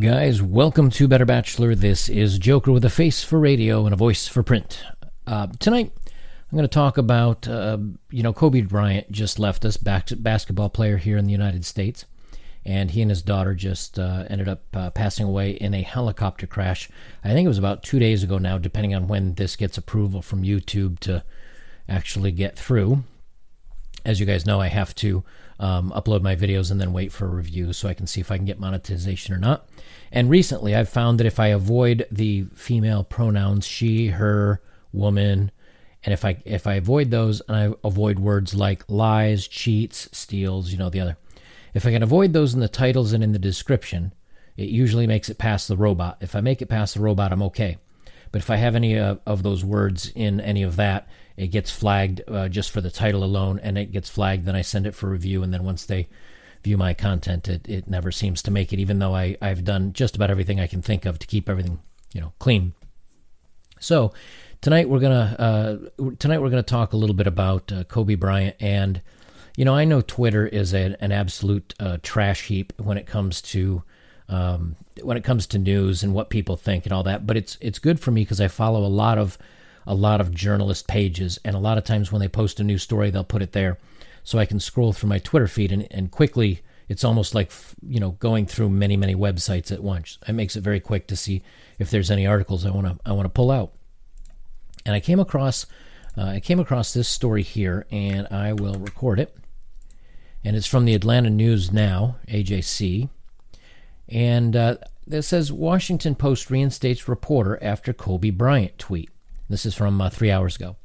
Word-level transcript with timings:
Guys, 0.00 0.42
welcome 0.42 0.90
to 0.90 1.06
Better 1.06 1.24
Bachelor. 1.24 1.76
This 1.76 2.08
is 2.08 2.38
Joker 2.38 2.72
with 2.72 2.84
a 2.84 2.90
face 2.90 3.22
for 3.22 3.38
radio 3.38 3.84
and 3.84 3.92
a 3.92 3.96
voice 3.96 4.26
for 4.26 4.42
print. 4.42 4.82
Uh, 5.24 5.46
tonight, 5.60 5.92
I'm 6.04 6.58
going 6.58 6.62
to 6.62 6.68
talk 6.68 6.98
about, 6.98 7.46
uh, 7.46 7.78
you 8.10 8.24
know, 8.24 8.32
Kobe 8.32 8.62
Bryant 8.62 9.12
just 9.12 9.38
left 9.38 9.64
us, 9.64 9.76
basketball 9.76 10.68
player 10.68 10.96
here 10.96 11.16
in 11.16 11.26
the 11.26 11.32
United 11.32 11.64
States, 11.64 12.06
and 12.64 12.90
he 12.90 13.00
and 13.00 13.10
his 13.10 13.22
daughter 13.22 13.54
just 13.54 14.00
uh, 14.00 14.24
ended 14.28 14.48
up 14.48 14.64
uh, 14.74 14.90
passing 14.90 15.26
away 15.26 15.52
in 15.52 15.74
a 15.74 15.82
helicopter 15.82 16.48
crash. 16.48 16.90
I 17.22 17.28
think 17.28 17.44
it 17.46 17.50
was 17.50 17.58
about 17.58 17.84
two 17.84 18.00
days 18.00 18.24
ago 18.24 18.38
now, 18.38 18.58
depending 18.58 18.96
on 18.96 19.06
when 19.06 19.34
this 19.34 19.54
gets 19.54 19.78
approval 19.78 20.22
from 20.22 20.42
YouTube 20.42 20.98
to 21.00 21.22
actually 21.88 22.32
get 22.32 22.58
through. 22.58 23.04
As 24.06 24.20
you 24.20 24.24
guys 24.24 24.46
know, 24.46 24.60
I 24.60 24.68
have 24.68 24.94
to 24.96 25.24
um, 25.58 25.90
upload 25.90 26.22
my 26.22 26.36
videos 26.36 26.70
and 26.70 26.80
then 26.80 26.92
wait 26.92 27.10
for 27.10 27.26
a 27.26 27.34
review 27.34 27.72
so 27.72 27.88
I 27.88 27.94
can 27.94 28.06
see 28.06 28.20
if 28.20 28.30
I 28.30 28.36
can 28.36 28.46
get 28.46 28.60
monetization 28.60 29.34
or 29.34 29.38
not. 29.38 29.68
And 30.12 30.30
recently, 30.30 30.76
I've 30.76 30.88
found 30.88 31.18
that 31.18 31.26
if 31.26 31.40
I 31.40 31.48
avoid 31.48 32.06
the 32.08 32.44
female 32.54 33.02
pronouns 33.02 33.66
she, 33.66 34.06
her, 34.08 34.62
woman, 34.92 35.50
and 36.04 36.12
if 36.12 36.24
I 36.24 36.40
if 36.44 36.68
I 36.68 36.74
avoid 36.74 37.10
those 37.10 37.42
and 37.48 37.56
I 37.56 37.74
avoid 37.82 38.20
words 38.20 38.54
like 38.54 38.84
lies, 38.88 39.48
cheats, 39.48 40.08
steals, 40.12 40.70
you 40.70 40.78
know 40.78 40.88
the 40.88 41.00
other. 41.00 41.16
If 41.74 41.84
I 41.84 41.90
can 41.90 42.04
avoid 42.04 42.32
those 42.32 42.54
in 42.54 42.60
the 42.60 42.68
titles 42.68 43.12
and 43.12 43.24
in 43.24 43.32
the 43.32 43.40
description, 43.40 44.14
it 44.56 44.68
usually 44.68 45.08
makes 45.08 45.28
it 45.28 45.36
past 45.36 45.66
the 45.66 45.76
robot. 45.76 46.18
If 46.20 46.36
I 46.36 46.40
make 46.40 46.62
it 46.62 46.68
past 46.68 46.94
the 46.94 47.00
robot, 47.00 47.32
I'm 47.32 47.42
okay. 47.42 47.78
But 48.30 48.40
if 48.40 48.50
I 48.50 48.56
have 48.56 48.76
any 48.76 48.96
uh, 48.96 49.16
of 49.26 49.42
those 49.42 49.64
words 49.64 50.12
in 50.14 50.40
any 50.40 50.62
of 50.62 50.76
that, 50.76 51.08
it 51.36 51.48
gets 51.48 51.70
flagged 51.70 52.22
uh, 52.28 52.48
just 52.48 52.70
for 52.70 52.80
the 52.80 52.90
title 52.90 53.22
alone, 53.22 53.60
and 53.62 53.76
it 53.76 53.92
gets 53.92 54.08
flagged. 54.08 54.44
Then 54.44 54.56
I 54.56 54.62
send 54.62 54.86
it 54.86 54.94
for 54.94 55.08
review, 55.08 55.42
and 55.42 55.52
then 55.52 55.64
once 55.64 55.84
they 55.84 56.08
view 56.62 56.76
my 56.76 56.94
content, 56.94 57.48
it, 57.48 57.68
it 57.68 57.88
never 57.88 58.10
seems 58.10 58.42
to 58.42 58.50
make 58.50 58.72
it, 58.72 58.78
even 58.78 58.98
though 58.98 59.14
I, 59.14 59.36
I've 59.40 59.64
done 59.64 59.92
just 59.92 60.16
about 60.16 60.30
everything 60.30 60.60
I 60.60 60.66
can 60.66 60.82
think 60.82 61.04
of 61.04 61.18
to 61.18 61.26
keep 61.26 61.48
everything 61.48 61.80
you 62.12 62.20
know 62.20 62.32
clean. 62.38 62.72
So 63.78 64.12
tonight 64.60 64.88
we're 64.88 65.00
gonna 65.00 65.36
uh, 65.98 66.12
tonight 66.18 66.40
we're 66.40 66.50
gonna 66.50 66.62
talk 66.62 66.92
a 66.92 66.96
little 66.96 67.14
bit 67.14 67.26
about 67.26 67.70
uh, 67.70 67.84
Kobe 67.84 68.14
Bryant, 68.14 68.56
and 68.58 69.02
you 69.56 69.64
know 69.64 69.74
I 69.74 69.84
know 69.84 70.00
Twitter 70.00 70.46
is 70.46 70.72
a, 70.72 70.96
an 71.00 71.12
absolute 71.12 71.74
uh, 71.78 71.98
trash 72.02 72.44
heap 72.44 72.72
when 72.78 72.96
it 72.96 73.06
comes 73.06 73.42
to 73.42 73.82
um, 74.28 74.76
when 75.02 75.16
it 75.16 75.24
comes 75.24 75.46
to 75.48 75.58
news 75.58 76.02
and 76.02 76.14
what 76.14 76.30
people 76.30 76.56
think 76.56 76.86
and 76.86 76.92
all 76.92 77.02
that. 77.02 77.26
But 77.26 77.36
it's 77.36 77.58
it's 77.60 77.78
good 77.78 78.00
for 78.00 78.10
me 78.10 78.22
because 78.22 78.40
I 78.40 78.48
follow 78.48 78.84
a 78.84 78.88
lot 78.88 79.18
of 79.18 79.36
a 79.86 79.94
lot 79.94 80.20
of 80.20 80.34
journalist 80.34 80.88
pages, 80.88 81.38
and 81.44 81.54
a 81.54 81.60
lot 81.60 81.78
of 81.78 81.84
times 81.84 82.10
when 82.10 82.20
they 82.20 82.28
post 82.28 82.60
a 82.60 82.64
new 82.64 82.78
story, 82.78 83.10
they'll 83.10 83.24
put 83.24 83.42
it 83.42 83.52
there, 83.52 83.78
so 84.24 84.38
I 84.38 84.46
can 84.46 84.60
scroll 84.60 84.92
through 84.92 85.08
my 85.08 85.18
Twitter 85.18 85.48
feed 85.48 85.72
and, 85.72 85.86
and 85.90 86.10
quickly. 86.10 86.62
It's 86.88 87.04
almost 87.04 87.34
like 87.34 87.50
you 87.82 87.98
know 87.98 88.12
going 88.12 88.46
through 88.46 88.70
many 88.70 88.96
many 88.96 89.14
websites 89.14 89.72
at 89.72 89.82
once. 89.82 90.18
It 90.28 90.34
makes 90.34 90.54
it 90.54 90.60
very 90.62 90.78
quick 90.80 91.08
to 91.08 91.16
see 91.16 91.42
if 91.78 91.90
there's 91.90 92.10
any 92.10 92.26
articles 92.26 92.64
I 92.64 92.70
want 92.70 92.86
to 92.86 92.98
I 93.04 93.12
want 93.12 93.26
to 93.26 93.30
pull 93.30 93.50
out. 93.50 93.72
And 94.84 94.94
I 94.94 95.00
came 95.00 95.18
across 95.18 95.66
uh, 96.16 96.22
I 96.22 96.40
came 96.40 96.60
across 96.60 96.92
this 96.92 97.08
story 97.08 97.42
here, 97.42 97.86
and 97.90 98.26
I 98.30 98.52
will 98.52 98.74
record 98.74 99.20
it. 99.20 99.36
And 100.44 100.56
it's 100.56 100.66
from 100.66 100.84
the 100.84 100.94
Atlanta 100.94 101.28
News 101.28 101.72
Now 101.72 102.16
(AJC), 102.28 103.08
and 104.08 104.56
uh, 104.56 104.76
it 105.10 105.22
says 105.22 105.52
Washington 105.52 106.14
Post 106.14 106.50
reinstates 106.50 107.08
reporter 107.08 107.62
after 107.62 107.92
Kobe 107.92 108.30
Bryant 108.30 108.78
tweet. 108.78 109.10
This 109.48 109.66
is 109.66 109.74
from 109.74 110.00
uh, 110.00 110.10
three 110.10 110.30
hours 110.30 110.56
ago. 110.56 110.76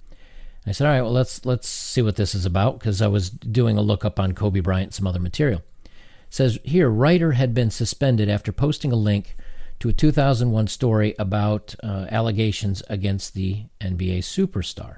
I 0.65 0.73
said, 0.73 0.85
all 0.85 0.93
right, 0.93 1.01
well, 1.01 1.11
let's 1.11 1.43
let's 1.45 1.67
see 1.67 2.03
what 2.03 2.15
this 2.15 2.35
is 2.35 2.45
about 2.45 2.77
because 2.79 3.01
I 3.01 3.07
was 3.07 3.29
doing 3.29 3.77
a 3.77 3.81
lookup 3.81 4.19
on 4.19 4.33
Kobe 4.33 4.59
Bryant, 4.59 4.93
some 4.93 5.07
other 5.07 5.19
material. 5.19 5.61
It 5.83 5.91
says 6.29 6.59
here, 6.63 6.89
writer 6.89 7.31
had 7.31 7.53
been 7.53 7.71
suspended 7.71 8.29
after 8.29 8.51
posting 8.51 8.91
a 8.91 8.95
link 8.95 9.35
to 9.79 9.89
a 9.89 9.93
2001 9.93 10.67
story 10.67 11.15
about 11.17 11.73
uh, 11.83 12.05
allegations 12.11 12.83
against 12.87 13.33
the 13.33 13.65
NBA 13.81 14.19
superstar. 14.19 14.97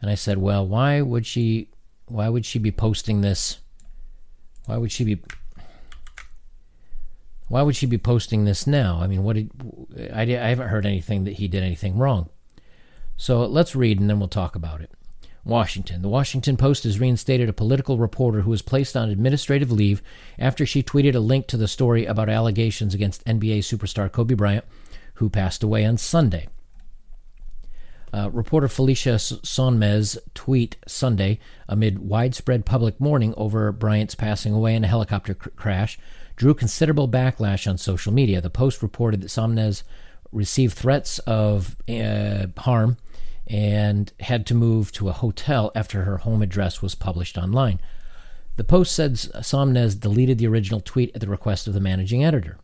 And 0.00 0.10
I 0.10 0.14
said, 0.14 0.38
well, 0.38 0.66
why 0.66 1.02
would 1.02 1.26
she? 1.26 1.68
Why 2.06 2.28
would 2.30 2.46
she 2.46 2.58
be 2.58 2.72
posting 2.72 3.20
this? 3.20 3.58
Why 4.64 4.78
would 4.78 4.90
she 4.90 5.04
be? 5.04 5.22
Why 7.48 7.60
would 7.60 7.76
she 7.76 7.86
be 7.86 7.98
posting 7.98 8.44
this 8.44 8.66
now? 8.66 9.00
I 9.02 9.06
mean, 9.06 9.24
what 9.24 9.36
did 9.36 9.50
I? 10.10 10.22
I 10.22 10.48
haven't 10.48 10.68
heard 10.68 10.86
anything 10.86 11.24
that 11.24 11.34
he 11.34 11.48
did 11.48 11.62
anything 11.62 11.98
wrong. 11.98 12.30
So 13.20 13.44
let's 13.44 13.76
read 13.76 14.00
and 14.00 14.08
then 14.08 14.18
we'll 14.18 14.28
talk 14.28 14.56
about 14.56 14.80
it. 14.80 14.90
Washington. 15.44 16.00
The 16.00 16.08
Washington 16.08 16.56
Post 16.56 16.84
has 16.84 16.98
reinstated 16.98 17.50
a 17.50 17.52
political 17.52 17.98
reporter 17.98 18.40
who 18.40 18.50
was 18.50 18.62
placed 18.62 18.96
on 18.96 19.10
administrative 19.10 19.70
leave 19.70 20.02
after 20.38 20.64
she 20.64 20.82
tweeted 20.82 21.14
a 21.14 21.20
link 21.20 21.46
to 21.48 21.58
the 21.58 21.68
story 21.68 22.06
about 22.06 22.30
allegations 22.30 22.94
against 22.94 23.22
NBA 23.26 23.58
superstar 23.58 24.10
Kobe 24.10 24.32
Bryant, 24.32 24.64
who 25.14 25.28
passed 25.28 25.62
away 25.62 25.84
on 25.84 25.98
Sunday. 25.98 26.48
Uh, 28.10 28.30
reporter 28.32 28.68
Felicia 28.68 29.16
Sonmez 29.16 30.16
tweet 30.32 30.78
Sunday 30.86 31.40
amid 31.68 31.98
widespread 31.98 32.64
public 32.64 32.98
mourning 32.98 33.34
over 33.36 33.70
Bryant's 33.70 34.14
passing 34.14 34.54
away 34.54 34.74
in 34.74 34.82
a 34.82 34.88
helicopter 34.88 35.34
cr- 35.34 35.50
crash 35.50 35.98
drew 36.36 36.54
considerable 36.54 37.06
backlash 37.06 37.68
on 37.68 37.76
social 37.76 38.14
media. 38.14 38.40
The 38.40 38.48
Post 38.48 38.80
reported 38.80 39.20
that 39.20 39.28
Sonmez 39.28 39.82
received 40.32 40.76
threats 40.76 41.18
of 41.20 41.76
uh, 41.88 42.46
harm 42.58 42.96
and 43.46 44.12
had 44.20 44.46
to 44.46 44.54
move 44.54 44.92
to 44.92 45.08
a 45.08 45.12
hotel 45.12 45.72
after 45.74 46.02
her 46.02 46.18
home 46.18 46.40
address 46.40 46.80
was 46.80 46.94
published 46.94 47.36
online. 47.36 47.80
The 48.56 48.64
Post 48.64 48.94
said 48.94 49.14
Sonmez 49.14 49.98
deleted 49.98 50.38
the 50.38 50.46
original 50.46 50.80
tweet 50.80 51.10
at 51.14 51.20
the 51.20 51.28
request 51.28 51.66
of 51.66 51.74
the 51.74 51.80
managing 51.80 52.24
editor. 52.24 52.58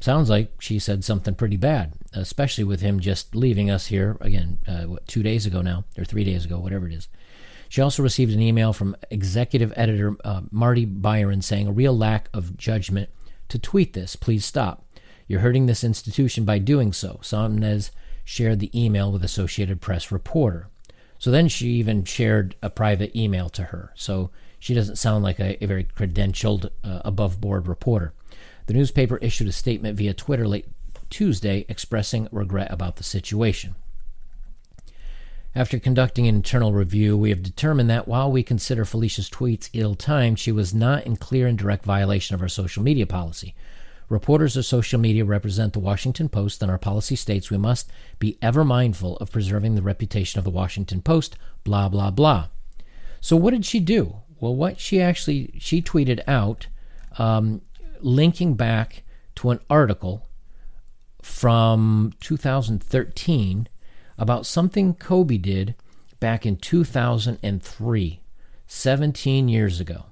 Sounds 0.00 0.30
like 0.30 0.52
she 0.60 0.78
said 0.78 1.02
something 1.02 1.34
pretty 1.34 1.56
bad, 1.56 1.94
especially 2.12 2.62
with 2.62 2.80
him 2.80 3.00
just 3.00 3.34
leaving 3.34 3.68
us 3.68 3.86
here 3.86 4.16
again, 4.20 4.58
uh, 4.68 4.82
what, 4.82 5.08
two 5.08 5.24
days 5.24 5.44
ago 5.46 5.60
now, 5.60 5.84
or 5.96 6.04
three 6.04 6.22
days 6.22 6.44
ago, 6.44 6.58
whatever 6.58 6.86
it 6.86 6.94
is. 6.94 7.08
She 7.68 7.82
also 7.82 8.02
received 8.02 8.32
an 8.32 8.40
email 8.40 8.72
from 8.72 8.96
executive 9.10 9.72
editor 9.76 10.16
uh, 10.24 10.42
Marty 10.50 10.84
Baron 10.84 11.42
saying 11.42 11.66
a 11.66 11.72
real 11.72 11.96
lack 11.96 12.28
of 12.32 12.56
judgment 12.56 13.10
to 13.48 13.58
tweet 13.58 13.92
this. 13.92 14.14
Please 14.14 14.44
stop. 14.44 14.84
You're 15.28 15.40
hurting 15.40 15.66
this 15.66 15.84
institution 15.84 16.44
by 16.44 16.58
doing 16.58 16.92
so. 16.92 17.20
Sonmez 17.22 17.90
shared 18.24 18.60
the 18.60 18.70
email 18.78 19.12
with 19.12 19.22
Associated 19.22 19.80
Press 19.80 20.10
reporter. 20.10 20.68
So 21.18 21.30
then 21.30 21.48
she 21.48 21.68
even 21.72 22.04
shared 22.04 22.56
a 22.62 22.70
private 22.70 23.14
email 23.14 23.48
to 23.50 23.64
her. 23.64 23.92
So 23.94 24.30
she 24.58 24.74
doesn't 24.74 24.96
sound 24.96 25.22
like 25.22 25.38
a, 25.38 25.62
a 25.62 25.66
very 25.66 25.84
credentialed, 25.84 26.70
uh, 26.82 27.02
above 27.04 27.40
board 27.40 27.68
reporter. 27.68 28.14
The 28.66 28.74
newspaper 28.74 29.18
issued 29.18 29.48
a 29.48 29.52
statement 29.52 29.96
via 29.98 30.14
Twitter 30.14 30.48
late 30.48 30.66
Tuesday 31.10 31.64
expressing 31.68 32.28
regret 32.32 32.70
about 32.70 32.96
the 32.96 33.04
situation. 33.04 33.74
After 35.54 35.78
conducting 35.78 36.26
an 36.26 36.36
internal 36.36 36.72
review, 36.72 37.16
we 37.16 37.30
have 37.30 37.42
determined 37.42 37.90
that 37.90 38.06
while 38.06 38.30
we 38.30 38.42
consider 38.42 38.84
Felicia's 38.84 39.30
tweets 39.30 39.70
ill 39.72 39.94
timed, 39.94 40.38
she 40.38 40.52
was 40.52 40.74
not 40.74 41.04
in 41.04 41.16
clear 41.16 41.46
and 41.46 41.58
direct 41.58 41.84
violation 41.84 42.34
of 42.34 42.42
our 42.42 42.48
social 42.48 42.82
media 42.82 43.06
policy. 43.06 43.54
Reporters 44.08 44.56
of 44.56 44.64
social 44.64 44.98
media 44.98 45.24
represent 45.24 45.74
the 45.74 45.80
Washington 45.80 46.28
Post, 46.30 46.62
and 46.62 46.70
our 46.70 46.78
policy 46.78 47.14
states 47.14 47.50
we 47.50 47.58
must 47.58 47.90
be 48.18 48.38
ever 48.40 48.64
mindful 48.64 49.18
of 49.18 49.30
preserving 49.30 49.74
the 49.74 49.82
reputation 49.82 50.38
of 50.38 50.44
the 50.44 50.50
Washington 50.50 51.02
Post, 51.02 51.36
blah, 51.62 51.88
blah, 51.88 52.10
blah. 52.10 52.48
So, 53.20 53.36
what 53.36 53.50
did 53.50 53.66
she 53.66 53.80
do? 53.80 54.16
Well, 54.40 54.54
what 54.54 54.80
she 54.80 55.00
actually 55.00 55.52
she 55.58 55.82
tweeted 55.82 56.20
out, 56.26 56.68
um, 57.18 57.60
linking 58.00 58.54
back 58.54 59.02
to 59.36 59.50
an 59.50 59.60
article 59.68 60.26
from 61.20 62.14
2013 62.20 63.68
about 64.16 64.46
something 64.46 64.94
Kobe 64.94 65.36
did 65.36 65.74
back 66.18 66.46
in 66.46 66.56
2003, 66.56 68.20
17 68.66 69.48
years 69.48 69.80
ago. 69.80 70.06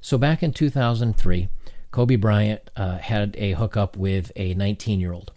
So, 0.00 0.16
back 0.16 0.42
in 0.44 0.52
2003, 0.52 1.48
Kobe 1.96 2.16
Bryant 2.16 2.60
uh, 2.76 2.98
had 2.98 3.34
a 3.38 3.52
hookup 3.52 3.96
with 3.96 4.30
a 4.36 4.52
19 4.52 5.00
year 5.00 5.14
old. 5.14 5.32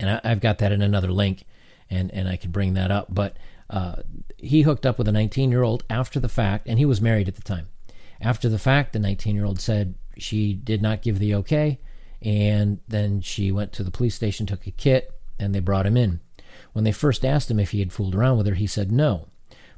And 0.00 0.20
I, 0.24 0.28
have 0.28 0.40
got 0.40 0.58
that 0.58 0.72
in 0.72 0.82
another 0.82 1.12
link, 1.12 1.44
and, 1.88 2.10
and 2.10 2.28
I 2.28 2.34
can 2.34 2.50
bring 2.50 2.74
that 2.74 2.90
up. 2.90 3.06
But 3.08 3.36
uh, 3.70 4.02
he 4.36 4.62
hooked 4.62 4.84
up 4.84 4.98
with 4.98 5.06
a 5.06 5.12
19 5.12 5.52
year 5.52 5.62
old 5.62 5.84
after 5.88 6.18
the 6.18 6.28
fact, 6.28 6.66
and 6.66 6.76
he 6.80 6.84
was 6.84 7.00
married 7.00 7.28
at 7.28 7.36
the 7.36 7.42
time. 7.42 7.68
After 8.20 8.48
the 8.48 8.58
fact, 8.58 8.94
the 8.94 8.98
19 8.98 9.36
year 9.36 9.44
old 9.44 9.60
said 9.60 9.94
she 10.18 10.54
did 10.54 10.82
not 10.82 11.02
give 11.02 11.20
the 11.20 11.36
okay, 11.36 11.78
and 12.20 12.80
then 12.88 13.20
she 13.20 13.52
went 13.52 13.72
to 13.74 13.84
the 13.84 13.92
police 13.92 14.16
station, 14.16 14.46
took 14.46 14.66
a 14.66 14.72
kit, 14.72 15.12
and 15.38 15.54
they 15.54 15.60
brought 15.60 15.86
him 15.86 15.96
in. 15.96 16.18
When 16.72 16.82
they 16.82 16.90
first 16.90 17.24
asked 17.24 17.48
him 17.48 17.60
if 17.60 17.70
he 17.70 17.78
had 17.78 17.92
fooled 17.92 18.16
around 18.16 18.38
with 18.38 18.48
her, 18.48 18.54
he 18.54 18.66
said 18.66 18.90
no. 18.90 19.28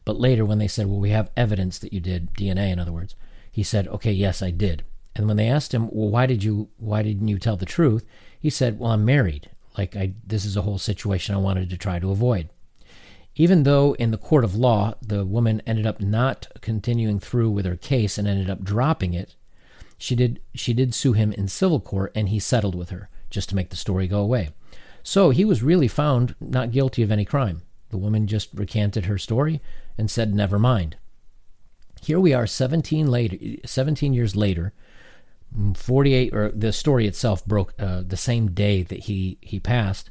But 0.06 0.18
later, 0.18 0.46
when 0.46 0.56
they 0.56 0.68
said, 0.68 0.86
Well, 0.86 1.00
we 1.00 1.10
have 1.10 1.30
evidence 1.36 1.78
that 1.80 1.92
you 1.92 2.00
did, 2.00 2.32
DNA 2.32 2.72
in 2.72 2.78
other 2.78 2.92
words, 2.92 3.14
he 3.52 3.62
said, 3.62 3.86
Okay, 3.88 4.12
yes, 4.12 4.40
I 4.40 4.50
did. 4.50 4.82
And 5.16 5.26
when 5.26 5.38
they 5.38 5.48
asked 5.48 5.72
him, 5.72 5.88
"Well, 5.90 6.10
why 6.10 6.26
did 6.26 6.44
you 6.44 6.68
why 6.76 7.02
didn't 7.02 7.28
you 7.28 7.38
tell 7.38 7.56
the 7.56 7.64
truth?" 7.64 8.04
He 8.38 8.50
said, 8.50 8.78
"Well, 8.78 8.92
I'm 8.92 9.04
married. 9.04 9.48
Like 9.78 9.96
I 9.96 10.12
this 10.26 10.44
is 10.44 10.56
a 10.56 10.62
whole 10.62 10.78
situation 10.78 11.34
I 11.34 11.38
wanted 11.38 11.70
to 11.70 11.78
try 11.78 11.98
to 11.98 12.10
avoid." 12.10 12.50
Even 13.34 13.62
though 13.62 13.94
in 13.94 14.10
the 14.10 14.18
court 14.18 14.44
of 14.44 14.54
law, 14.54 14.94
the 15.00 15.24
woman 15.24 15.62
ended 15.66 15.86
up 15.86 16.02
not 16.02 16.48
continuing 16.60 17.18
through 17.18 17.50
with 17.50 17.64
her 17.64 17.76
case 17.76 18.18
and 18.18 18.28
ended 18.28 18.50
up 18.50 18.62
dropping 18.62 19.14
it, 19.14 19.34
she 19.96 20.14
did 20.14 20.38
she 20.54 20.74
did 20.74 20.94
sue 20.94 21.14
him 21.14 21.32
in 21.32 21.48
civil 21.48 21.80
court 21.80 22.12
and 22.14 22.28
he 22.28 22.38
settled 22.38 22.74
with 22.74 22.90
her 22.90 23.08
just 23.30 23.48
to 23.48 23.56
make 23.56 23.70
the 23.70 23.76
story 23.76 24.06
go 24.06 24.20
away. 24.20 24.50
So 25.02 25.30
he 25.30 25.46
was 25.46 25.62
really 25.62 25.88
found 25.88 26.34
not 26.40 26.72
guilty 26.72 27.02
of 27.02 27.10
any 27.10 27.24
crime. 27.24 27.62
The 27.88 27.98
woman 27.98 28.26
just 28.26 28.50
recanted 28.52 29.06
her 29.06 29.16
story 29.16 29.62
and 29.96 30.10
said 30.10 30.34
never 30.34 30.58
mind. 30.58 30.96
Here 32.02 32.20
we 32.20 32.34
are 32.34 32.46
17 32.46 33.06
later 33.06 33.38
17 33.64 34.12
years 34.12 34.36
later 34.36 34.74
48 35.74 36.34
or 36.34 36.50
the 36.50 36.72
story 36.72 37.06
itself 37.06 37.44
broke 37.46 37.74
uh, 37.78 38.02
the 38.06 38.16
same 38.16 38.50
day 38.50 38.82
that 38.82 39.00
he 39.00 39.38
he 39.40 39.58
passed 39.58 40.10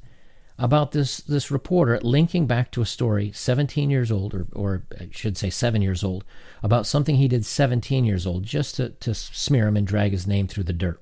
about 0.58 0.92
this 0.92 1.18
this 1.18 1.52
reporter 1.52 2.00
linking 2.02 2.48
back 2.48 2.72
to 2.72 2.82
a 2.82 2.86
story 2.86 3.32
17 3.34 3.90
years 3.90 4.12
old 4.12 4.34
or 4.34 4.48
or 4.54 4.86
I 5.00 5.10
should 5.12 5.38
say 5.38 5.50
7 5.50 5.82
years 5.82 6.04
old 6.04 6.24
about 6.64 6.88
something 6.88 7.18
he 7.18 7.28
did 7.28 7.46
17 7.46 8.06
years 8.06 8.26
old 8.26 8.44
just 8.44 8.76
to, 8.78 8.90
to 8.90 9.14
smear 9.14 9.68
him 9.68 9.78
and 9.78 9.86
drag 9.86 10.12
his 10.12 10.26
name 10.26 10.48
through 10.48 10.64
the 10.64 10.74
dirt. 10.74 11.02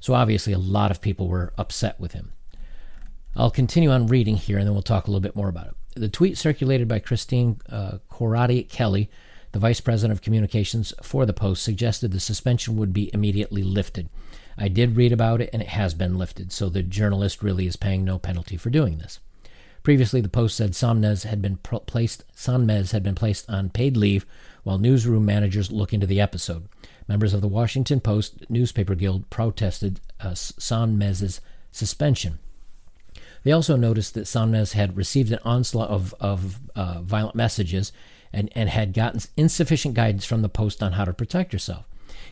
So 0.00 0.14
obviously 0.14 0.52
a 0.52 0.58
lot 0.58 0.90
of 0.90 1.00
people 1.00 1.28
were 1.28 1.52
upset 1.56 2.00
with 2.00 2.12
him. 2.12 2.32
I'll 3.36 3.50
continue 3.50 3.90
on 3.90 4.06
reading 4.06 4.36
here 4.36 4.58
and 4.58 4.66
then 4.66 4.74
we'll 4.74 4.82
talk 4.82 5.06
a 5.06 5.10
little 5.10 5.20
bit 5.20 5.36
more 5.36 5.48
about 5.48 5.68
it. 5.68 5.74
The 5.96 6.08
tweet 6.08 6.38
circulated 6.38 6.88
by 6.88 6.98
Kristine 6.98 7.60
uh, 7.70 7.98
Coratti 8.10 8.68
Kelly, 8.68 9.10
the 9.54 9.60
vice 9.60 9.80
president 9.80 10.10
of 10.10 10.20
communications 10.20 10.92
for 11.00 11.24
the 11.24 11.32
Post, 11.32 11.62
suggested 11.62 12.10
the 12.10 12.18
suspension 12.18 12.74
would 12.74 12.92
be 12.92 13.08
immediately 13.14 13.62
lifted. 13.62 14.08
I 14.58 14.66
did 14.66 14.96
read 14.96 15.12
about 15.12 15.40
it 15.40 15.50
and 15.52 15.62
it 15.62 15.68
has 15.68 15.94
been 15.94 16.18
lifted, 16.18 16.50
so 16.50 16.68
the 16.68 16.82
journalist 16.82 17.40
really 17.40 17.68
is 17.68 17.76
paying 17.76 18.04
no 18.04 18.18
penalty 18.18 18.56
for 18.56 18.68
doing 18.68 18.98
this. 18.98 19.20
Previously, 19.84 20.20
the 20.20 20.28
Post 20.28 20.56
said 20.56 20.72
Sonmez 20.72 21.22
had 21.22 21.40
been 21.40 21.58
placed 21.58 22.24
Sonmez 22.34 22.90
had 22.90 23.04
been 23.04 23.14
placed 23.14 23.48
on 23.48 23.70
paid 23.70 23.96
leave 23.96 24.26
while 24.64 24.78
newsroom 24.78 25.24
managers 25.24 25.70
look 25.70 25.92
into 25.92 26.08
the 26.08 26.20
episode. 26.20 26.66
Members 27.06 27.32
of 27.32 27.40
the 27.40 27.46
Washington 27.46 28.00
Post 28.00 28.50
newspaper 28.50 28.96
guild 28.96 29.30
protested 29.30 30.00
uh, 30.18 30.34
suspension. 30.34 32.40
They 33.44 33.52
also 33.52 33.76
noticed 33.76 34.14
that 34.14 34.24
Sonmez 34.24 34.72
had 34.72 34.96
received 34.96 35.30
an 35.30 35.38
onslaught 35.44 35.90
of, 35.90 36.12
of 36.18 36.58
uh, 36.74 37.02
violent 37.02 37.36
messages 37.36 37.92
and, 38.34 38.50
and 38.54 38.68
had 38.68 38.92
gotten 38.92 39.20
insufficient 39.36 39.94
guidance 39.94 40.24
from 40.24 40.42
the 40.42 40.48
Post 40.48 40.82
on 40.82 40.92
how 40.92 41.04
to 41.04 41.12
protect 41.12 41.52
yourself. 41.52 41.84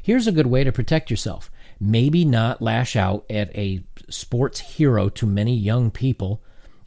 Here's 0.02 0.26
a 0.26 0.32
good 0.32 0.46
way 0.46 0.64
to 0.64 0.72
protect 0.72 1.10
yourself 1.10 1.50
maybe 1.80 2.24
not 2.24 2.62
lash 2.62 2.94
out 2.94 3.24
at 3.28 3.54
a 3.56 3.82
sports 4.08 4.60
hero 4.60 5.08
to 5.08 5.26
many 5.26 5.54
young 5.54 5.90
people 5.90 6.40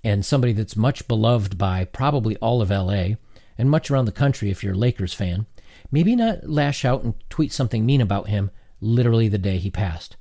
and 0.06 0.26
somebody 0.26 0.54
that's 0.54 0.78
much 0.78 1.06
beloved 1.08 1.58
by 1.58 1.84
probably 1.84 2.38
all 2.38 2.62
of 2.62 2.70
LA 2.70 3.16
and 3.58 3.70
much 3.70 3.92
around 3.92 4.06
the 4.06 4.12
country 4.12 4.50
if 4.50 4.64
you're 4.64 4.74
a 4.74 4.78
Lakers 4.78 5.14
fan. 5.14 5.46
Maybe 5.92 6.16
not 6.16 6.48
lash 6.48 6.86
out 6.86 7.04
and 7.04 7.14
tweet 7.30 7.52
something 7.52 7.86
mean 7.86 8.00
about 8.00 8.30
him 8.30 8.52
literally 8.80 9.28
the 9.28 9.38
day 9.38 9.58
he 9.58 9.70
passed. 9.70 10.16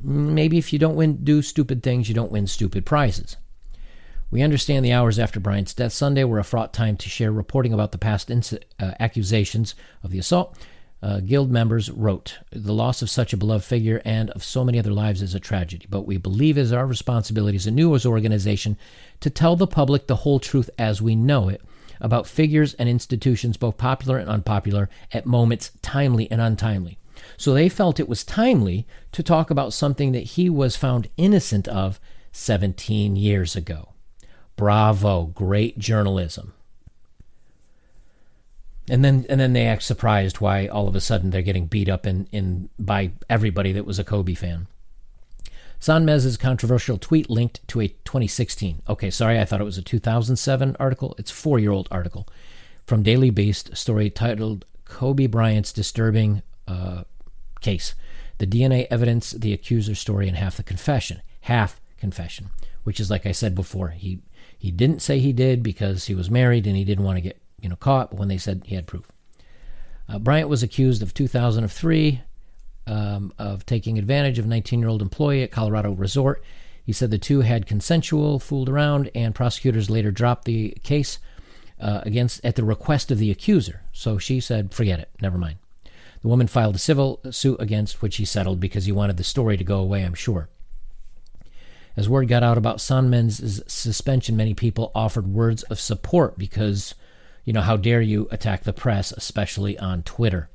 Maybe 0.00 0.58
if 0.58 0.72
you 0.72 0.78
don't 0.78 0.96
win 0.96 1.24
do 1.24 1.40
stupid 1.40 1.82
things, 1.82 2.08
you 2.08 2.14
don't 2.14 2.32
win 2.32 2.46
stupid 2.46 2.84
prizes. 2.84 3.36
We 4.30 4.42
understand 4.42 4.84
the 4.84 4.92
hours 4.92 5.18
after 5.18 5.40
Bryant's 5.40 5.74
death 5.74 5.92
Sunday 5.92 6.24
were 6.24 6.38
a 6.38 6.44
fraught 6.44 6.72
time 6.72 6.96
to 6.98 7.08
share 7.08 7.32
reporting 7.32 7.72
about 7.72 7.92
the 7.92 7.98
past 7.98 8.28
inc- 8.28 8.62
uh, 8.78 8.92
accusations 9.00 9.74
of 10.02 10.10
the 10.10 10.18
assault 10.18 10.56
uh, 11.02 11.20
guild 11.20 11.50
members 11.50 11.90
wrote, 11.90 12.38
The 12.50 12.72
loss 12.72 13.02
of 13.02 13.10
such 13.10 13.32
a 13.32 13.36
beloved 13.36 13.64
figure 13.64 14.02
and 14.04 14.30
of 14.30 14.42
so 14.42 14.64
many 14.64 14.78
other 14.78 14.90
lives 14.90 15.22
is 15.22 15.34
a 15.34 15.40
tragedy, 15.40 15.86
but 15.88 16.06
we 16.06 16.16
believe 16.16 16.58
it 16.58 16.62
is 16.62 16.72
our 16.72 16.86
responsibility 16.86 17.56
as 17.56 17.66
a 17.66 17.70
news 17.70 18.04
organization 18.04 18.76
to 19.20 19.30
tell 19.30 19.54
the 19.54 19.66
public 19.66 20.06
the 20.06 20.16
whole 20.16 20.40
truth 20.40 20.68
as 20.78 21.00
we 21.00 21.14
know 21.14 21.48
it 21.48 21.62
about 22.00 22.26
figures 22.26 22.74
and 22.74 22.88
institutions, 22.88 23.56
both 23.56 23.76
popular 23.76 24.18
and 24.18 24.28
unpopular, 24.28 24.88
at 25.12 25.26
moments 25.26 25.72
timely 25.82 26.30
and 26.30 26.40
untimely. 26.40 26.98
So 27.36 27.52
they 27.52 27.68
felt 27.68 27.98
it 27.98 28.08
was 28.08 28.24
timely 28.24 28.86
to 29.12 29.22
talk 29.22 29.50
about 29.50 29.72
something 29.72 30.12
that 30.12 30.20
he 30.20 30.48
was 30.48 30.76
found 30.76 31.08
innocent 31.16 31.66
of 31.66 31.98
17 32.32 33.16
years 33.16 33.56
ago. 33.56 33.94
Bravo, 34.58 35.24
great 35.24 35.78
journalism 35.78 36.52
and 38.90 39.04
then 39.04 39.26
and 39.28 39.40
then 39.40 39.52
they 39.52 39.66
act 39.66 39.82
surprised 39.82 40.40
why 40.40 40.66
all 40.66 40.88
of 40.88 40.96
a 40.96 41.00
sudden 41.00 41.30
they're 41.30 41.42
getting 41.42 41.66
beat 41.66 41.88
up 41.88 42.06
in, 42.06 42.26
in 42.32 42.68
by 42.78 43.12
everybody 43.28 43.72
that 43.72 43.86
was 43.86 43.98
a 43.98 44.04
Kobe 44.04 44.34
fan. 44.34 44.66
Sonmez's 45.80 46.36
controversial 46.36 46.98
tweet 46.98 47.30
linked 47.30 47.66
to 47.68 47.80
a 47.80 47.88
2016. 47.88 48.82
Okay, 48.88 49.10
sorry, 49.10 49.38
I 49.38 49.44
thought 49.44 49.60
it 49.60 49.64
was 49.64 49.78
a 49.78 49.82
2007 49.82 50.76
article. 50.80 51.14
It's 51.18 51.30
four-year-old 51.30 51.86
article 51.92 52.26
from 52.84 53.04
Daily 53.04 53.30
Beast, 53.30 53.76
story 53.76 54.10
titled 54.10 54.64
"Kobe 54.84 55.26
Bryant's 55.26 55.72
Disturbing 55.72 56.42
uh, 56.66 57.04
Case: 57.60 57.94
The 58.38 58.46
DNA 58.46 58.86
Evidence, 58.90 59.32
the 59.32 59.52
Accuser's 59.52 59.98
Story, 59.98 60.28
and 60.28 60.36
Half 60.36 60.56
the 60.56 60.62
Confession." 60.62 61.22
Half 61.42 61.80
confession, 61.98 62.50
which 62.84 63.00
is 63.00 63.10
like 63.10 63.24
I 63.24 63.32
said 63.32 63.54
before, 63.54 63.88
he 63.88 64.20
he 64.58 64.70
didn't 64.70 65.00
say 65.00 65.20
he 65.20 65.32
did 65.32 65.62
because 65.62 66.06
he 66.06 66.14
was 66.14 66.30
married 66.30 66.66
and 66.66 66.76
he 66.76 66.84
didn't 66.84 67.04
want 67.04 67.16
to 67.16 67.22
get 67.22 67.40
you 67.60 67.68
know, 67.68 67.76
caught 67.76 68.10
But 68.10 68.18
when 68.18 68.28
they 68.28 68.38
said 68.38 68.62
he 68.66 68.74
had 68.74 68.86
proof. 68.86 69.06
Uh, 70.08 70.18
Bryant 70.18 70.48
was 70.48 70.62
accused 70.62 71.02
of 71.02 71.14
2003 71.14 72.22
um, 72.86 73.32
of 73.38 73.66
taking 73.66 73.98
advantage 73.98 74.38
of 74.38 74.46
a 74.46 74.48
19-year-old 74.48 75.02
employee 75.02 75.42
at 75.42 75.50
Colorado 75.50 75.92
Resort. 75.92 76.42
He 76.82 76.92
said 76.92 77.10
the 77.10 77.18
two 77.18 77.42
had 77.42 77.66
consensual, 77.66 78.38
fooled 78.38 78.68
around, 78.68 79.10
and 79.14 79.34
prosecutors 79.34 79.90
later 79.90 80.10
dropped 80.10 80.46
the 80.46 80.70
case 80.82 81.18
uh, 81.78 82.00
against 82.04 82.42
at 82.44 82.56
the 82.56 82.64
request 82.64 83.10
of 83.10 83.18
the 83.18 83.30
accuser. 83.30 83.82
So 83.92 84.16
she 84.16 84.40
said, 84.40 84.72
"Forget 84.72 84.98
it, 84.98 85.10
never 85.20 85.36
mind." 85.36 85.58
The 86.22 86.28
woman 86.28 86.46
filed 86.46 86.74
a 86.74 86.78
civil 86.78 87.20
suit 87.30 87.60
against 87.60 88.00
which 88.00 88.16
he 88.16 88.24
settled 88.24 88.58
because 88.58 88.86
he 88.86 88.92
wanted 88.92 89.18
the 89.18 89.24
story 89.24 89.58
to 89.58 89.64
go 89.64 89.78
away. 89.78 90.02
I'm 90.02 90.14
sure. 90.14 90.48
As 91.98 92.08
word 92.08 92.28
got 92.28 92.44
out 92.44 92.56
about 92.56 92.76
Sonmez's 92.78 93.60
suspension, 93.66 94.36
many 94.36 94.54
people 94.54 94.92
offered 94.94 95.26
words 95.26 95.64
of 95.64 95.80
support 95.80 96.38
because 96.38 96.94
you 97.44 97.52
know, 97.52 97.60
how 97.60 97.76
dare 97.76 98.00
you 98.00 98.28
attack 98.30 98.62
the 98.62 98.72
press, 98.72 99.10
especially 99.10 99.76
on 99.78 100.04
Twitter. 100.04 100.48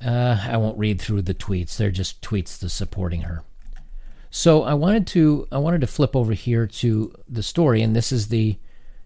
Uh, 0.00 0.38
I 0.46 0.58
won't 0.58 0.78
read 0.78 1.00
through 1.00 1.22
the 1.22 1.34
tweets. 1.34 1.76
They're 1.76 1.90
just 1.90 2.22
tweets 2.22 2.56
the 2.56 2.68
supporting 2.68 3.22
her. 3.22 3.42
So 4.30 4.62
I 4.62 4.74
wanted 4.74 5.08
to 5.08 5.48
I 5.50 5.58
wanted 5.58 5.80
to 5.80 5.88
flip 5.88 6.14
over 6.14 6.34
here 6.34 6.68
to 6.68 7.12
the 7.28 7.42
story, 7.42 7.82
and 7.82 7.96
this 7.96 8.12
is 8.12 8.28
the 8.28 8.58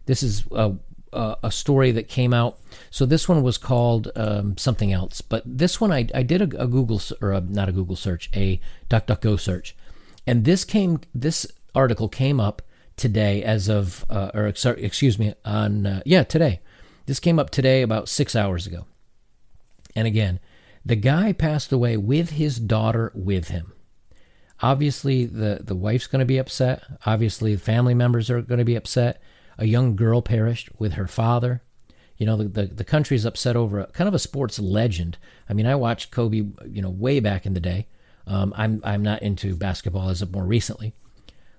this 0.04 0.22
is 0.22 0.44
a, 0.50 0.74
a, 1.14 1.36
a 1.44 1.50
story 1.50 1.92
that 1.92 2.08
came 2.08 2.34
out. 2.34 2.58
So 2.90 3.06
this 3.06 3.26
one 3.26 3.42
was 3.42 3.56
called 3.56 4.10
um, 4.16 4.58
something 4.58 4.92
else, 4.92 5.22
but 5.22 5.44
this 5.46 5.80
one 5.80 5.92
I, 5.92 6.08
I 6.14 6.24
did 6.24 6.42
a, 6.42 6.64
a 6.64 6.66
Google 6.66 7.00
or 7.22 7.32
a, 7.32 7.40
not 7.40 7.70
a 7.70 7.72
Google 7.72 7.96
search, 7.96 8.28
a 8.34 8.60
DuckDuckGo 8.90 9.40
search, 9.40 9.74
and 10.26 10.44
this 10.44 10.64
came 10.64 11.00
this 11.14 11.46
article 11.74 12.08
came 12.08 12.40
up 12.40 12.62
today 12.96 13.42
as 13.42 13.68
of, 13.68 14.04
uh, 14.10 14.30
or 14.34 14.54
sorry, 14.54 14.82
excuse 14.82 15.18
me, 15.18 15.34
on, 15.44 15.86
uh, 15.86 16.02
yeah, 16.06 16.24
today. 16.24 16.60
This 17.04 17.20
came 17.20 17.38
up 17.38 17.50
today 17.50 17.82
about 17.82 18.08
six 18.08 18.34
hours 18.34 18.66
ago. 18.66 18.86
And 19.94 20.06
again, 20.06 20.40
the 20.84 20.96
guy 20.96 21.32
passed 21.32 21.72
away 21.72 21.96
with 21.96 22.30
his 22.30 22.58
daughter 22.58 23.12
with 23.14 23.48
him. 23.48 23.72
Obviously, 24.62 25.26
the, 25.26 25.60
the 25.62 25.76
wife's 25.76 26.06
going 26.06 26.20
to 26.20 26.26
be 26.26 26.38
upset. 26.38 26.82
Obviously, 27.04 27.54
the 27.54 27.60
family 27.60 27.94
members 27.94 28.30
are 28.30 28.40
going 28.40 28.58
to 28.58 28.64
be 28.64 28.76
upset. 28.76 29.20
A 29.58 29.66
young 29.66 29.94
girl 29.94 30.22
perished 30.22 30.70
with 30.78 30.94
her 30.94 31.06
father. 31.06 31.62
You 32.16 32.24
know, 32.24 32.36
the, 32.36 32.44
the, 32.48 32.66
the 32.66 32.84
country's 32.84 33.26
upset 33.26 33.56
over 33.56 33.80
a, 33.80 33.86
kind 33.88 34.08
of 34.08 34.14
a 34.14 34.18
sports 34.18 34.58
legend. 34.58 35.18
I 35.48 35.52
mean, 35.52 35.66
I 35.66 35.74
watched 35.74 36.10
Kobe, 36.10 36.36
you 36.66 36.82
know, 36.82 36.90
way 36.90 37.20
back 37.20 37.44
in 37.44 37.52
the 37.52 37.60
day. 37.60 37.86
Um, 38.26 38.52
I'm, 38.56 38.80
I'm 38.84 39.02
not 39.02 39.22
into 39.22 39.54
basketball 39.54 40.08
as 40.08 40.22
of 40.22 40.32
more 40.32 40.44
recently. 40.44 40.92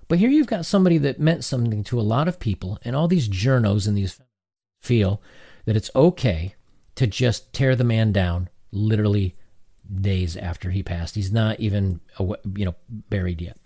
But 0.08 0.20
here 0.20 0.30
you've 0.30 0.48
got 0.48 0.66
somebody 0.66 0.98
that 1.00 1.20
meant 1.20 1.44
something 1.44 1.84
to 1.86 2.00
a 2.00 2.02
lot 2.02 2.28
of 2.28 2.40
people, 2.40 2.80
and 2.84 2.96
all 2.96 3.08
these 3.08 3.28
journos 3.28 3.88
and 3.88 3.98
these 3.98 4.22
feel 4.82 5.22
that 5.66 5.76
it's 5.76 5.92
okay 5.96 6.56
to 6.96 7.08
just 7.08 7.52
tear 7.54 7.76
the 7.76 7.84
man 7.84 8.12
down 8.12 8.50
literally 8.72 9.36
days 9.94 10.38
after 10.38 10.72
he 10.72 10.82
passed. 10.84 11.16
He's 11.16 11.32
not 11.32 11.60
even 11.60 12.00
you 12.20 12.66
know 12.66 12.76
buried 12.90 13.42
yet. 13.42 13.58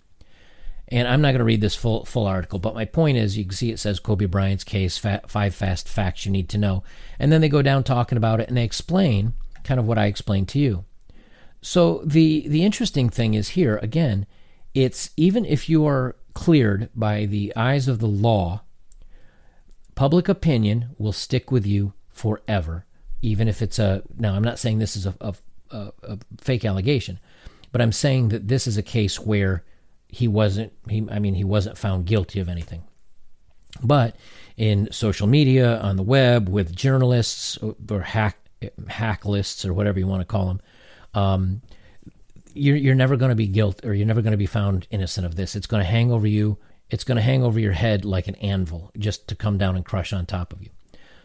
And 0.88 1.08
I'm 1.08 1.22
not 1.22 1.28
going 1.28 1.38
to 1.38 1.44
read 1.44 1.60
this 1.60 1.76
full 1.76 2.04
full 2.04 2.26
article, 2.26 2.58
but 2.58 2.74
my 2.74 2.84
point 2.84 3.16
is, 3.16 3.38
you 3.38 3.44
can 3.44 3.52
see 3.52 3.70
it 3.70 3.78
says 3.78 4.00
Kobe 4.00 4.26
Bryant's 4.26 4.64
case, 4.64 4.98
five 4.98 5.54
fast 5.54 5.88
facts 5.88 6.26
you 6.26 6.32
need 6.32 6.48
to 6.50 6.58
know, 6.58 6.82
and 7.18 7.32
then 7.32 7.40
they 7.40 7.48
go 7.48 7.62
down 7.62 7.84
talking 7.84 8.18
about 8.18 8.40
it 8.40 8.48
and 8.48 8.56
they 8.56 8.64
explain 8.64 9.34
kind 9.64 9.78
of 9.78 9.86
what 9.86 9.98
I 9.98 10.06
explained 10.06 10.48
to 10.48 10.58
you. 10.58 10.84
So 11.62 12.02
the 12.04 12.46
the 12.48 12.64
interesting 12.64 13.08
thing 13.08 13.34
is 13.34 13.50
here 13.50 13.78
again, 13.78 14.26
it's 14.74 15.10
even 15.16 15.44
if 15.44 15.68
you 15.68 15.86
are 15.86 16.16
cleared 16.34 16.90
by 16.94 17.24
the 17.24 17.52
eyes 17.54 17.86
of 17.88 18.00
the 18.00 18.08
law, 18.08 18.62
public 19.94 20.28
opinion 20.28 20.90
will 20.98 21.12
stick 21.12 21.52
with 21.52 21.64
you 21.64 21.94
forever, 22.08 22.84
even 23.22 23.46
if 23.46 23.62
it's 23.62 23.78
a. 23.78 24.02
Now, 24.18 24.34
I'm 24.34 24.42
not 24.42 24.58
saying 24.58 24.78
this 24.78 24.96
is 24.96 25.06
a, 25.06 25.14
a, 25.20 25.34
a, 25.70 25.92
a 26.02 26.18
fake 26.38 26.64
allegation, 26.64 27.20
but 27.70 27.80
I'm 27.80 27.92
saying 27.92 28.30
that 28.30 28.48
this 28.48 28.66
is 28.66 28.76
a 28.76 28.82
case 28.82 29.20
where 29.20 29.62
he 30.08 30.26
wasn't. 30.26 30.72
He, 30.88 31.06
I 31.10 31.20
mean, 31.20 31.34
he 31.34 31.44
wasn't 31.44 31.78
found 31.78 32.06
guilty 32.06 32.40
of 32.40 32.48
anything. 32.48 32.82
But 33.82 34.16
in 34.56 34.90
social 34.92 35.28
media, 35.28 35.78
on 35.78 35.96
the 35.96 36.02
web, 36.02 36.48
with 36.48 36.74
journalists 36.74 37.56
or 37.88 38.00
hack 38.00 38.36
hack 38.88 39.24
lists 39.24 39.64
or 39.64 39.72
whatever 39.72 39.98
you 39.98 40.06
want 40.08 40.20
to 40.20 40.26
call 40.26 40.46
them. 40.46 40.60
Um, 41.14 41.62
you're, 42.54 42.76
you're 42.76 42.94
never 42.94 43.16
going 43.16 43.30
to 43.30 43.34
be 43.36 43.46
guilt 43.46 43.84
or 43.84 43.94
you're 43.94 44.06
never 44.06 44.22
going 44.22 44.32
to 44.32 44.36
be 44.38 44.46
found 44.46 44.86
innocent 44.90 45.26
of 45.26 45.36
this. 45.36 45.56
It's 45.56 45.66
going 45.66 45.82
to 45.82 45.88
hang 45.88 46.12
over 46.12 46.26
you. 46.26 46.58
It's 46.90 47.04
going 47.04 47.16
to 47.16 47.22
hang 47.22 47.42
over 47.42 47.58
your 47.58 47.72
head 47.72 48.04
like 48.04 48.28
an 48.28 48.34
anvil 48.36 48.90
just 48.98 49.28
to 49.28 49.34
come 49.34 49.56
down 49.56 49.76
and 49.76 49.84
crush 49.84 50.12
on 50.12 50.26
top 50.26 50.52
of 50.52 50.62
you. 50.62 50.68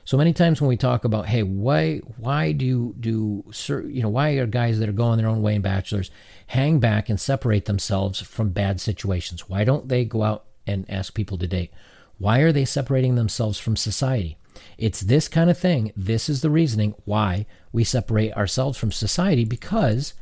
So 0.06 0.16
many 0.16 0.32
times 0.32 0.62
when 0.62 0.70
we 0.70 0.78
talk 0.78 1.04
about, 1.04 1.26
hey, 1.26 1.44
why 1.44 1.98
why 2.16 2.54
do 2.54 2.96
do 2.98 3.44
you 3.60 4.02
know 4.02 4.08
why 4.08 4.30
are 4.32 4.46
guys 4.46 4.80
that 4.80 4.88
are 4.88 4.94
going 4.94 5.18
their 5.18 5.28
own 5.28 5.42
way 5.42 5.56
in 5.56 5.62
bachelors 5.62 6.12
hang 6.48 6.80
back 6.80 7.10
and 7.10 7.20
separate 7.20 7.66
themselves 7.66 8.22
from 8.22 8.52
bad 8.52 8.80
situations? 8.80 9.50
Why 9.50 9.66
don't 9.66 9.90
they 9.90 10.06
go 10.06 10.24
out 10.24 10.46
and 10.66 10.90
ask 10.90 11.14
people 11.14 11.38
to 11.40 11.48
date? 11.48 11.74
Why 12.20 12.40
are 12.40 12.54
they 12.54 12.64
separating 12.64 13.16
themselves 13.16 13.60
from 13.60 13.76
society? 13.76 14.38
It's 14.78 15.02
this 15.02 15.28
kind 15.28 15.50
of 15.50 15.58
thing. 15.58 15.92
This 15.96 16.30
is 16.30 16.42
the 16.42 16.50
reasoning 16.50 16.96
why 17.06 17.46
we 17.72 17.84
separate 17.84 18.34
ourselves 18.34 18.78
from 18.78 18.92
society 18.92 19.46
because 19.46 20.14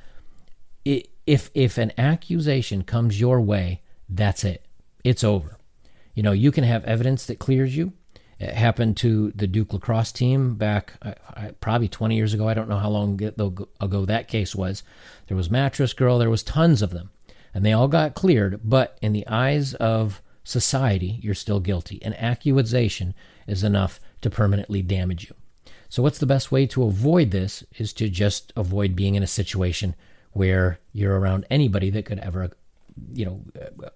it, 0.84 1.10
if 1.26 1.50
if 1.54 1.78
an 1.78 1.92
accusation 1.98 2.84
comes 2.84 3.20
your 3.20 3.42
way, 3.42 3.82
that's 4.08 4.44
it. 4.44 4.66
It's 5.04 5.24
over. 5.24 5.58
You 6.14 6.24
know, 6.24 6.32
you 6.32 6.52
can 6.52 6.64
have 6.64 6.86
evidence 6.86 7.26
that 7.26 7.40
clears 7.40 7.76
you. 7.76 7.94
It 8.40 8.54
happened 8.54 8.98
to 8.98 9.32
the 9.32 9.48
Duke 9.48 9.74
lacrosse 9.74 10.12
team 10.12 10.56
back 10.56 10.94
probably 11.62 11.88
20 11.88 12.16
years 12.16 12.34
ago. 12.34 12.48
I 12.48 12.54
don't 12.54 12.68
know 12.68 12.80
how 12.80 12.90
long 12.90 13.22
ago 13.22 14.06
that 14.06 14.28
case 14.28 14.54
was. 14.54 14.84
There 15.28 15.38
was 15.38 15.50
Mattress 15.50 15.94
Girl, 15.94 16.20
there 16.20 16.30
was 16.30 16.44
tons 16.44 16.82
of 16.82 16.90
them, 16.90 17.12
and 17.54 17.66
they 17.66 17.72
all 17.72 17.88
got 17.88 18.14
cleared. 18.14 18.60
But 18.64 18.98
in 19.02 19.14
the 19.14 19.28
eyes 19.28 19.74
of 19.76 20.22
society, 20.44 21.20
you're 21.22 21.34
still 21.34 21.62
guilty. 21.62 22.02
An 22.04 22.14
accusation 22.16 23.14
is 23.48 23.64
enough 23.64 24.00
to 24.22 24.30
permanently 24.30 24.82
damage 24.82 25.26
you. 25.30 25.36
So, 25.90 26.04
what's 26.04 26.20
the 26.20 26.26
best 26.26 26.52
way 26.52 26.66
to 26.68 26.84
avoid 26.84 27.32
this 27.32 27.64
is 27.78 27.94
to 27.94 28.10
just 28.10 28.52
avoid 28.56 28.96
being 28.96 29.16
in 29.16 29.24
a 29.24 29.28
situation 29.28 29.96
where 30.32 30.80
you're 30.92 31.18
around 31.18 31.46
anybody 31.50 31.90
that 31.92 32.06
could 32.06 32.20
ever, 32.20 32.52
you 33.14 33.26
know, 33.26 33.42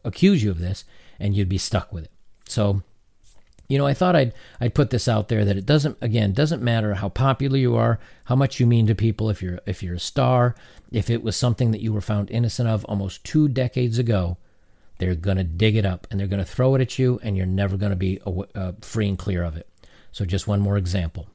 accuse 0.05 0.41
you 0.41 0.51
of 0.51 0.59
this 0.59 0.85
and 1.19 1.35
you'd 1.35 1.49
be 1.49 1.57
stuck 1.57 1.91
with 1.91 2.05
it. 2.05 2.11
So, 2.47 2.81
you 3.67 3.77
know, 3.77 3.85
I 3.85 3.93
thought 3.93 4.15
I'd 4.15 4.33
I'd 4.59 4.73
put 4.73 4.89
this 4.89 5.07
out 5.07 5.27
there 5.27 5.45
that 5.45 5.57
it 5.57 5.65
doesn't 5.65 5.97
again 6.01 6.33
doesn't 6.33 6.63
matter 6.63 6.95
how 6.95 7.09
popular 7.09 7.57
you 7.57 7.75
are, 7.75 7.99
how 8.25 8.35
much 8.35 8.59
you 8.59 8.65
mean 8.65 8.87
to 8.87 8.95
people. 8.95 9.29
If 9.29 9.43
you're 9.43 9.59
if 9.65 9.83
you're 9.83 9.95
a 9.95 9.99
star, 9.99 10.55
if 10.91 11.09
it 11.09 11.23
was 11.23 11.35
something 11.35 11.71
that 11.71 11.81
you 11.81 11.93
were 11.93 12.01
found 12.01 12.31
innocent 12.31 12.67
of 12.67 12.83
almost 12.85 13.23
two 13.23 13.47
decades 13.47 13.99
ago, 13.99 14.37
they're 14.97 15.13
gonna 15.13 15.43
dig 15.43 15.75
it 15.75 15.85
up 15.85 16.07
and 16.09 16.19
they're 16.19 16.27
gonna 16.27 16.45
throw 16.45 16.73
it 16.73 16.81
at 16.81 16.97
you, 16.97 17.19
and 17.21 17.37
you're 17.37 17.45
never 17.45 17.77
gonna 17.77 17.95
be 17.95 18.19
uh, 18.55 18.71
free 18.81 19.07
and 19.07 19.19
clear 19.19 19.43
of 19.43 19.55
it. 19.55 19.68
So 20.11 20.25
just 20.25 20.47
one 20.47 20.59
more 20.59 20.77
example. 20.77 21.27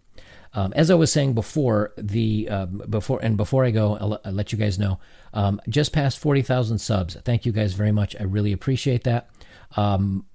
Um, 0.53 0.73
as 0.77 0.91
I 0.91 0.95
was 0.95 1.13
saying 1.13 1.35
before, 1.35 1.93
the 1.97 2.49
uh, 2.49 2.67
before 2.67 3.19
and 3.21 3.37
before 3.37 3.65
I 3.65 3.71
go, 3.71 3.97
I'll, 3.97 4.21
I'll 4.25 4.33
let 4.33 4.53
you 4.53 4.59
guys 4.59 4.79
know. 4.79 5.01
Um, 5.33 5.61
just 5.69 5.93
past 5.93 6.19
forty 6.19 6.43
thousand 6.43 6.79
subs. 6.79 7.17
Thank 7.25 7.45
you 7.45 7.51
guys 7.51 7.73
very 7.73 7.91
much. 7.91 8.15
I 8.19 8.23
really 8.23 8.53
appreciate 8.53 9.03
that. 9.05 9.31
Um, 9.77 10.27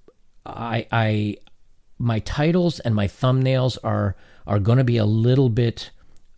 I, 0.44 0.86
I 0.92 1.36
my 1.98 2.18
titles 2.20 2.80
and 2.80 2.94
my 2.94 3.06
thumbnails 3.06 3.78
are 3.84 4.16
are 4.46 4.58
going 4.58 4.78
to 4.78 4.84
be 4.84 4.96
a 4.96 5.04
little 5.04 5.48
bit 5.48 5.90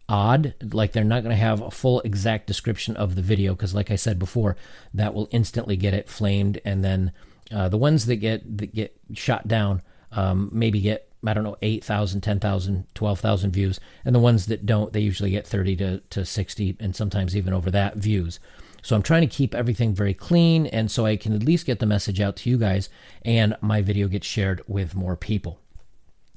odd 0.09 0.55
like 0.73 0.93
they're 0.93 1.05
not 1.05 1.23
going 1.23 1.35
to 1.35 1.41
have 1.41 1.63
a 1.63 1.71
full 1.71 2.01
exact 2.01 2.47
description 2.47 2.97
of 2.97 3.15
the 3.15 3.23
video 3.23 3.55
because 3.55 3.73
like 3.73 3.91
i 3.91 3.97
said 3.97 4.19
before 4.19 4.57
that 4.93 5.15
will 5.15 5.29
instantly 5.31 5.77
get 5.77 5.95
it 5.95 6.09
flamed 6.09 6.61
and 6.65 6.85
then 6.85 7.13
uh, 7.53 7.69
the 7.69 7.79
ones 7.79 8.07
that 8.07 8.17
get 8.17 8.59
that 8.59 8.75
get 8.75 8.95
shot 9.15 9.47
down 9.47 9.81
um, 10.11 10.51
maybe 10.53 10.81
get 10.81 11.12
i 11.27 11.35
don't 11.35 11.45
know 11.45 11.57
8000 11.63 12.21
10000 12.21 12.87
12000 12.95 13.51
views 13.51 13.81
and 14.05 14.15
the 14.15 14.21
ones 14.21 14.47
that 14.47 14.67
don't 14.67 14.93
they 14.93 15.01
usually 15.01 15.31
get 15.31 15.47
30 15.47 15.77
to, 15.77 15.99
to 16.11 16.25
60 16.25 16.77
and 16.81 16.97
sometimes 16.97 17.37
even 17.37 17.53
over 17.53 17.71
that 17.71 17.97
views 17.97 18.41
so 18.83 18.97
I'm 18.97 19.03
trying 19.03 19.21
to 19.21 19.29
keep 19.29 19.55
everything 19.55 19.95
very 19.95 20.13
clean 20.13 20.67
and 20.67 20.91
so 20.91 21.07
I 21.07 21.17
can 21.17 21.33
at 21.33 21.45
least 21.45 21.67
get 21.67 21.79
the 21.79 21.87
message 21.87 22.21
out 22.21 22.37
to 22.39 22.51
you 22.51 22.59
guys 22.59 22.89
and 23.25 23.57
my 23.61 23.81
video 23.81 24.09
gets 24.09 24.27
shared 24.27 24.61
with 24.67 24.97
more 24.97 25.17
people. 25.17 25.61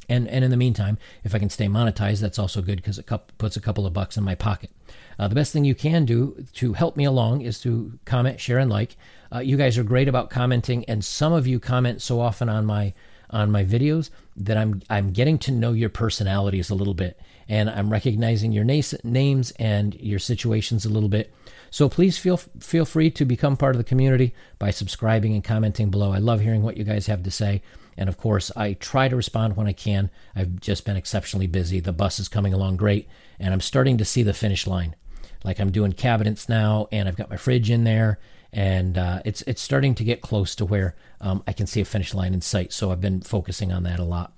And, 0.07 0.27
and 0.27 0.45
in 0.45 0.51
the 0.51 0.57
meantime, 0.57 0.99
if 1.23 1.33
I 1.33 1.39
can 1.39 1.49
stay 1.49 1.67
monetized, 1.67 2.19
that's 2.19 2.37
also 2.37 2.61
good 2.61 2.77
because 2.77 2.99
it 2.99 3.09
puts 3.39 3.57
a 3.57 3.61
couple 3.61 3.87
of 3.87 3.93
bucks 3.93 4.17
in 4.17 4.23
my 4.23 4.35
pocket. 4.35 4.69
Uh, 5.17 5.27
the 5.27 5.33
best 5.33 5.51
thing 5.51 5.65
you 5.65 5.73
can 5.73 6.05
do 6.05 6.45
to 6.53 6.73
help 6.73 6.95
me 6.95 7.05
along 7.05 7.41
is 7.41 7.59
to 7.61 7.97
comment, 8.05 8.39
share, 8.39 8.59
and 8.59 8.69
like. 8.69 8.97
Uh, 9.33 9.39
you 9.39 9.57
guys 9.57 9.79
are 9.79 9.83
great 9.83 10.07
about 10.07 10.29
commenting, 10.29 10.85
and 10.85 11.03
some 11.03 11.33
of 11.33 11.47
you 11.47 11.59
comment 11.59 12.03
so 12.03 12.19
often 12.19 12.49
on 12.49 12.65
my 12.65 12.93
on 13.29 13.51
my 13.51 13.63
videos 13.63 14.09
that 14.35 14.57
I'm 14.57 14.81
I'm 14.89 15.11
getting 15.11 15.37
to 15.39 15.51
know 15.51 15.71
your 15.71 15.89
personalities 15.89 16.69
a 16.69 16.75
little 16.75 16.93
bit, 16.93 17.19
and 17.47 17.69
I'm 17.69 17.91
recognizing 17.91 18.51
your 18.51 18.63
names 18.63 19.51
and 19.51 19.95
your 19.95 20.19
situations 20.19 20.85
a 20.85 20.89
little 20.89 21.09
bit. 21.09 21.33
So 21.71 21.89
please 21.89 22.17
feel 22.17 22.37
feel 22.37 22.85
free 22.85 23.11
to 23.11 23.25
become 23.25 23.57
part 23.57 23.75
of 23.75 23.77
the 23.77 23.83
community 23.83 24.33
by 24.59 24.71
subscribing 24.71 25.33
and 25.33 25.43
commenting 25.43 25.89
below. 25.89 26.11
I 26.11 26.19
love 26.19 26.41
hearing 26.41 26.63
what 26.63 26.77
you 26.77 26.83
guys 26.83 27.07
have 27.07 27.23
to 27.23 27.31
say. 27.31 27.61
And 27.97 28.09
of 28.09 28.17
course, 28.17 28.51
I 28.55 28.73
try 28.73 29.07
to 29.07 29.15
respond 29.15 29.55
when 29.55 29.67
I 29.67 29.73
can. 29.73 30.09
I've 30.35 30.59
just 30.59 30.85
been 30.85 30.97
exceptionally 30.97 31.47
busy. 31.47 31.79
The 31.79 31.93
bus 31.93 32.19
is 32.19 32.27
coming 32.27 32.53
along 32.53 32.77
great, 32.77 33.07
and 33.39 33.53
I'm 33.53 33.61
starting 33.61 33.97
to 33.97 34.05
see 34.05 34.23
the 34.23 34.33
finish 34.33 34.67
line. 34.67 34.95
Like 35.43 35.59
I'm 35.59 35.71
doing 35.71 35.93
cabinets 35.93 36.49
now, 36.49 36.87
and 36.91 37.07
I've 37.07 37.15
got 37.15 37.29
my 37.29 37.37
fridge 37.37 37.69
in 37.69 37.83
there, 37.83 38.19
and 38.55 38.97
uh, 38.97 39.21
it's 39.25 39.41
it's 39.41 39.61
starting 39.61 39.93
to 39.95 40.03
get 40.03 40.21
close 40.21 40.55
to 40.55 40.65
where 40.65 40.95
um, 41.19 41.43
I 41.45 41.51
can 41.51 41.67
see 41.67 41.81
a 41.81 41.85
finish 41.85 42.13
line 42.13 42.33
in 42.33 42.41
sight. 42.41 42.71
So 42.71 42.91
I've 42.91 43.01
been 43.01 43.21
focusing 43.21 43.71
on 43.71 43.83
that 43.83 43.99
a 43.99 44.03
lot. 44.03 44.31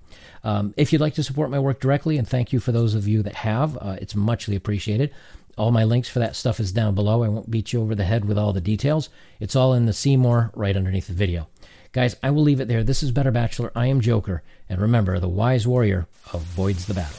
Um, 0.43 0.73
if 0.75 0.91
you'd 0.91 1.01
like 1.01 1.13
to 1.15 1.23
support 1.23 1.51
my 1.51 1.59
work 1.59 1.79
directly, 1.79 2.17
and 2.17 2.27
thank 2.27 2.51
you 2.51 2.59
for 2.59 2.71
those 2.71 2.95
of 2.95 3.07
you 3.07 3.21
that 3.23 3.35
have, 3.35 3.77
uh, 3.77 3.97
it's 4.01 4.15
muchly 4.15 4.55
appreciated. 4.55 5.13
All 5.57 5.71
my 5.71 5.83
links 5.83 6.09
for 6.09 6.19
that 6.19 6.35
stuff 6.35 6.59
is 6.59 6.71
down 6.71 6.95
below. 6.95 7.23
I 7.23 7.27
won't 7.27 7.51
beat 7.51 7.73
you 7.73 7.81
over 7.81 7.95
the 7.95 8.05
head 8.05 8.25
with 8.25 8.37
all 8.37 8.53
the 8.53 8.61
details. 8.61 9.09
It's 9.39 9.55
all 9.55 9.73
in 9.73 9.85
the 9.85 9.93
Seymour 9.93 10.51
right 10.55 10.75
underneath 10.75 11.07
the 11.07 11.13
video. 11.13 11.47
Guys, 11.91 12.15
I 12.21 12.31
will 12.31 12.43
leave 12.43 12.59
it 12.59 12.67
there. 12.67 12.83
This 12.83 13.01
is 13.01 13.11
Better 13.11 13.31
Bachelor. 13.31 13.71
I 13.75 13.87
am 13.87 14.01
Joker. 14.01 14.43
And 14.69 14.79
remember, 14.81 15.19
the 15.19 15.29
wise 15.29 15.67
warrior 15.67 16.07
avoids 16.33 16.85
the 16.85 16.93
battle. 16.93 17.17